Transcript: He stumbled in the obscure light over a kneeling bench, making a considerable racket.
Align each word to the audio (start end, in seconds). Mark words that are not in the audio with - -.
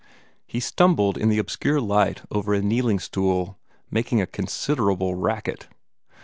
He 0.47 0.59
stumbled 0.59 1.15
in 1.15 1.29
the 1.29 1.37
obscure 1.37 1.79
light 1.79 2.23
over 2.31 2.55
a 2.55 2.61
kneeling 2.63 2.99
bench, 3.15 3.49
making 3.91 4.19
a 4.19 4.25
considerable 4.25 5.13
racket. 5.13 5.67